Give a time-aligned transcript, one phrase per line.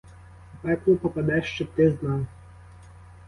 [0.53, 2.25] У пекло попадеш, щоб ти знав!